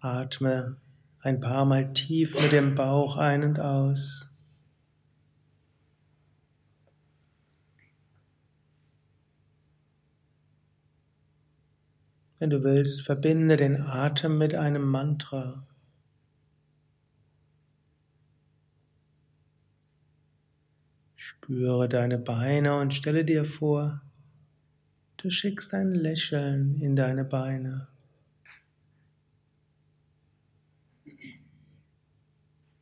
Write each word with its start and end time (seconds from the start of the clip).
Atme 0.00 0.76
ein 1.20 1.40
paar 1.40 1.64
Mal 1.64 1.92
tief 1.92 2.40
mit 2.40 2.52
dem 2.52 2.74
Bauch 2.74 3.16
ein 3.16 3.42
und 3.42 3.58
aus. 3.58 4.30
Wenn 12.38 12.50
du 12.50 12.62
willst, 12.62 13.02
verbinde 13.02 13.56
den 13.56 13.80
Atem 13.80 14.36
mit 14.38 14.54
einem 14.54 14.82
Mantra. 14.82 15.66
Spüre 21.16 21.88
deine 21.88 22.18
Beine 22.18 22.78
und 22.78 22.92
stelle 22.92 23.24
dir 23.24 23.44
vor, 23.44 24.02
du 25.16 25.30
schickst 25.30 25.72
ein 25.74 25.94
Lächeln 25.94 26.76
in 26.80 26.94
deine 26.94 27.24
Beine. 27.24 27.88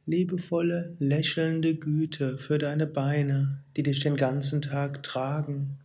Liebevolle, 0.07 0.95
lächelnde 0.99 1.77
Güte 1.77 2.37
für 2.37 2.59
deine 2.59 2.87
Beine, 2.87 3.65
die 3.75 3.83
dich 3.83 4.01
den 4.01 4.17
ganzen 4.17 4.61
Tag 4.61 5.03
tragen 5.03 5.79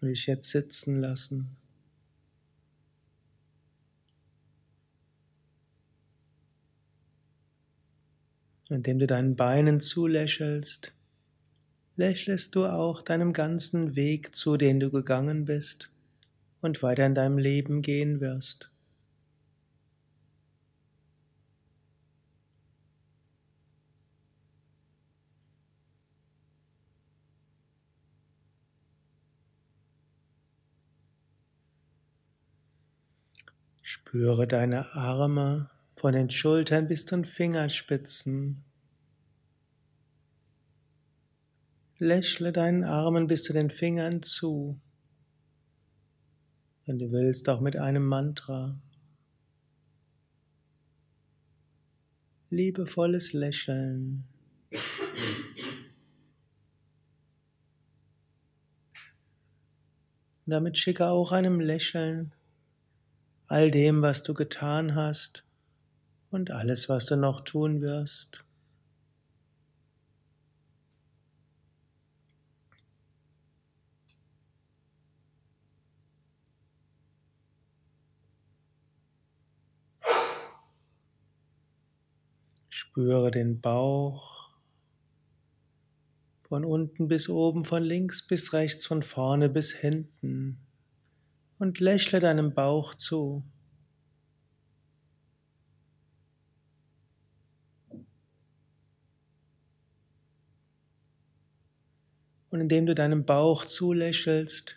und 0.00 0.08
dich 0.08 0.26
jetzt 0.26 0.50
sitzen 0.50 0.98
lassen. 0.98 1.56
Indem 8.68 8.98
du 8.98 9.06
deinen 9.06 9.34
Beinen 9.34 9.80
zulächelst, 9.80 10.92
lächelst 11.96 12.54
du 12.54 12.66
auch 12.66 13.00
deinem 13.00 13.32
ganzen 13.32 13.96
Weg 13.96 14.36
zu, 14.36 14.58
den 14.58 14.78
du 14.78 14.90
gegangen 14.90 15.46
bist 15.46 15.88
und 16.60 16.82
weiter 16.82 17.06
in 17.06 17.14
deinem 17.14 17.38
Leben 17.38 17.80
gehen 17.80 18.20
wirst. 18.20 18.70
Spüre 33.94 34.48
deine 34.48 34.92
Arme 34.96 35.70
von 35.94 36.14
den 36.14 36.28
Schultern 36.28 36.88
bis 36.88 37.06
zu 37.06 37.14
den 37.14 37.24
Fingerspitzen. 37.24 38.64
Lächle 41.98 42.52
deinen 42.52 42.82
Armen 42.82 43.28
bis 43.28 43.44
zu 43.44 43.52
den 43.52 43.70
Fingern 43.70 44.20
zu. 44.24 44.80
Wenn 46.86 46.98
du 46.98 47.12
willst, 47.12 47.48
auch 47.48 47.60
mit 47.60 47.76
einem 47.76 48.04
Mantra. 48.04 48.76
Liebevolles 52.50 53.32
Lächeln. 53.32 54.24
Damit 60.46 60.78
schicke 60.78 61.06
auch 61.06 61.30
einem 61.30 61.60
Lächeln 61.60 62.33
all 63.54 63.70
dem, 63.70 64.02
was 64.02 64.24
du 64.24 64.34
getan 64.34 64.96
hast 64.96 65.44
und 66.32 66.50
alles, 66.50 66.88
was 66.88 67.06
du 67.06 67.16
noch 67.16 67.42
tun 67.42 67.80
wirst. 67.82 68.44
Spüre 82.70 83.30
den 83.30 83.60
Bauch 83.60 84.50
von 86.42 86.64
unten 86.64 87.06
bis 87.06 87.28
oben, 87.28 87.64
von 87.64 87.84
links 87.84 88.26
bis 88.26 88.52
rechts, 88.52 88.84
von 88.84 89.04
vorne 89.04 89.48
bis 89.48 89.72
hinten 89.72 90.58
und 91.58 91.80
lächle 91.80 92.20
deinem 92.20 92.52
Bauch 92.52 92.94
zu. 92.94 93.44
Und 102.54 102.60
indem 102.60 102.86
du 102.86 102.94
deinem 102.94 103.24
Bauch 103.24 103.64
zulächelst, 103.64 104.76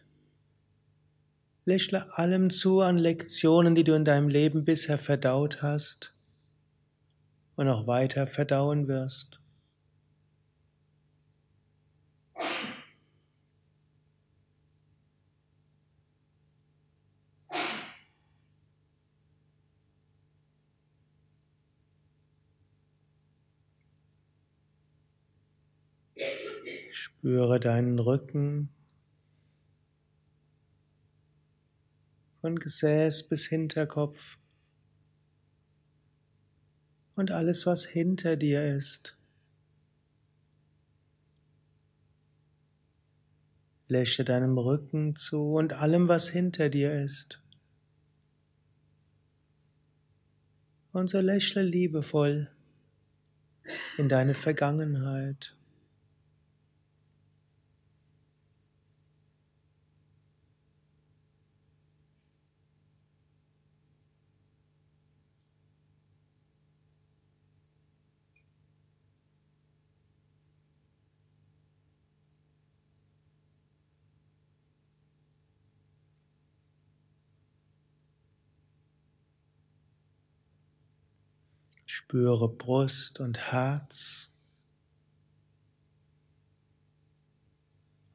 lächle 1.64 2.18
allem 2.18 2.50
zu 2.50 2.82
an 2.82 2.98
Lektionen, 2.98 3.76
die 3.76 3.84
du 3.84 3.94
in 3.94 4.04
deinem 4.04 4.30
Leben 4.30 4.66
bisher 4.66 4.98
verdaut 4.98 5.62
hast 5.62 6.12
und 7.56 7.70
auch 7.70 7.86
weiter 7.86 8.26
verdauen 8.26 8.88
wirst. 8.88 9.40
Spüre 27.18 27.60
deinen 27.60 27.98
Rücken 27.98 28.70
von 32.42 32.58
Gesäß 32.58 33.28
bis 33.28 33.48
Hinterkopf 33.48 34.38
und 37.16 37.32
alles, 37.32 37.66
was 37.66 37.86
hinter 37.86 38.36
dir 38.36 38.76
ist. 38.76 39.18
Lächle 43.88 44.24
deinem 44.24 44.60
Rücken 44.60 45.16
zu 45.16 45.56
und 45.56 45.74
allem, 45.74 46.08
was 46.08 46.30
hinter 46.30 46.70
dir 46.70 46.94
ist. 46.94 47.42
Und 50.92 51.10
so 51.10 51.20
lächle 51.20 51.64
liebevoll 51.64 52.52
in 53.98 54.08
deine 54.08 54.36
Vergangenheit. 54.36 55.57
Spüre 81.98 82.48
Brust 82.48 83.20
und 83.20 83.52
Herz. 83.52 84.32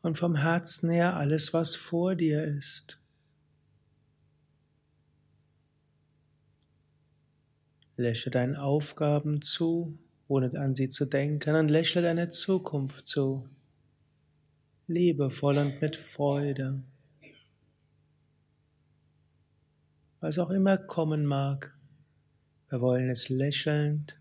Und 0.02 0.16
vom 0.16 0.36
Herzen 0.36 0.88
her 0.88 1.16
alles, 1.16 1.52
was 1.52 1.74
vor 1.74 2.14
dir 2.14 2.44
ist. 2.44 3.00
Lächle 7.96 8.30
deinen 8.30 8.54
Aufgaben 8.54 9.42
zu, 9.42 9.98
ohne 10.28 10.56
an 10.60 10.76
sie 10.76 10.88
zu 10.88 11.04
denken, 11.04 11.56
und 11.56 11.68
lächle 11.68 12.02
deiner 12.02 12.30
Zukunft 12.30 13.08
zu, 13.08 13.48
liebevoll 14.86 15.58
und 15.58 15.82
mit 15.82 15.96
Freude. 15.96 16.84
Was 20.20 20.38
auch 20.38 20.50
immer 20.50 20.78
kommen 20.78 21.26
mag. 21.26 21.76
Wir 22.72 22.80
wollen 22.80 23.10
es 23.10 23.28
lächelnd, 23.28 24.18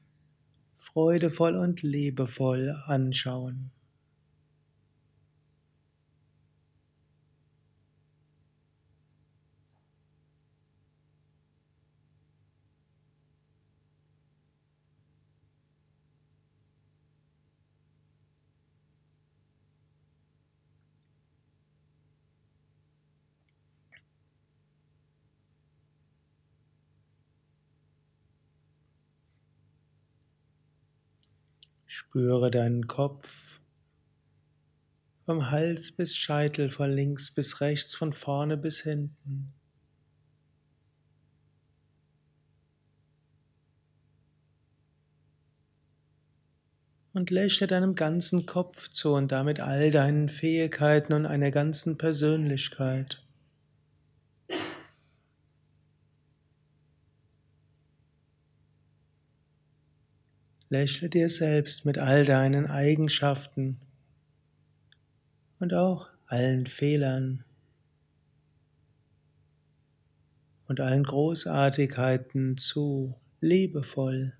freudevoll 0.78 1.56
und 1.56 1.84
liebevoll 1.84 2.76
anschauen. 2.86 3.72
Spüre 32.02 32.50
deinen 32.50 32.88
Kopf 32.88 33.30
vom 35.26 35.52
Hals 35.52 35.92
bis 35.92 36.16
Scheitel, 36.16 36.72
von 36.72 36.92
links 36.92 37.30
bis 37.32 37.62
rechts, 37.62 37.94
von 37.94 38.12
vorne 38.12 38.58
bis 38.58 38.82
hinten. 38.82 39.54
und 47.14 47.30
lächle 47.30 47.68
deinem 47.68 47.94
ganzen 47.94 48.46
Kopf 48.46 48.90
zu 48.90 49.14
und 49.14 49.32
damit 49.32 49.60
all 49.60 49.92
deinen 49.92 50.30
Fähigkeiten 50.30 51.14
und 51.14 51.26
einer 51.26 51.52
ganzen 51.52 51.98
Persönlichkeit. 51.98 53.22
Lächle 60.72 61.10
dir 61.10 61.28
selbst 61.28 61.84
mit 61.84 61.98
all 61.98 62.24
deinen 62.24 62.66
Eigenschaften 62.66 63.78
und 65.60 65.74
auch 65.74 66.08
allen 66.28 66.66
Fehlern 66.66 67.44
und 70.70 70.80
allen 70.80 71.04
Großartigkeiten 71.04 72.56
zu, 72.56 73.20
liebevoll. 73.42 74.32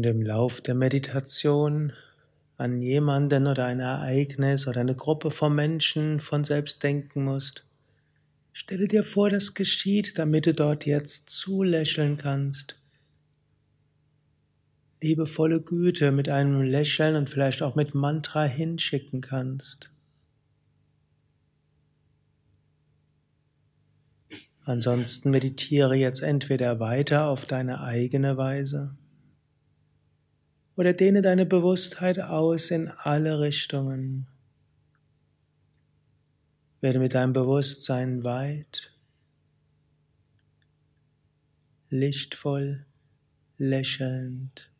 Wenn 0.00 0.04
du 0.04 0.18
im 0.18 0.22
Lauf 0.22 0.62
der 0.62 0.74
Meditation 0.74 1.92
an 2.56 2.80
jemanden 2.80 3.46
oder 3.46 3.66
ein 3.66 3.80
Ereignis 3.80 4.66
oder 4.66 4.80
eine 4.80 4.96
Gruppe 4.96 5.30
von 5.30 5.54
Menschen 5.54 6.20
von 6.20 6.42
selbst 6.42 6.82
denken 6.82 7.24
musst, 7.24 7.66
stelle 8.54 8.88
dir 8.88 9.04
vor, 9.04 9.28
das 9.28 9.52
geschieht, 9.52 10.16
damit 10.18 10.46
du 10.46 10.54
dort 10.54 10.86
jetzt 10.86 11.28
zulächeln 11.28 12.16
kannst. 12.16 12.76
Liebevolle 15.02 15.60
Güte 15.60 16.12
mit 16.12 16.30
einem 16.30 16.62
Lächeln 16.62 17.14
und 17.14 17.28
vielleicht 17.28 17.60
auch 17.60 17.74
mit 17.74 17.94
Mantra 17.94 18.44
hinschicken 18.44 19.20
kannst. 19.20 19.90
Ansonsten 24.64 25.30
meditiere 25.30 25.94
jetzt 25.94 26.22
entweder 26.22 26.80
weiter 26.80 27.26
auf 27.26 27.44
deine 27.44 27.82
eigene 27.82 28.38
Weise 28.38 28.96
oder 30.80 30.94
dehne 30.94 31.20
deine 31.20 31.44
Bewusstheit 31.44 32.18
aus 32.20 32.70
in 32.70 32.88
alle 32.88 33.38
Richtungen. 33.38 34.26
Werde 36.80 36.98
mit 36.98 37.12
deinem 37.12 37.34
Bewusstsein 37.34 38.24
weit, 38.24 38.90
lichtvoll, 41.90 42.86
lächelnd, 43.58 44.70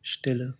stille. 0.00 0.59